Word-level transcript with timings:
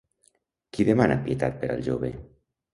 Qui 0.77 0.87
demana 0.87 1.19
pietat 1.29 1.63
per 1.63 1.71
al 1.77 1.87
jove? 1.91 2.13